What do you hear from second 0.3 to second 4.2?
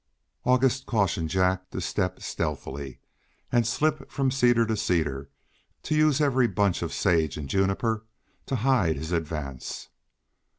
August cautioned Jack to step stealthily, and slip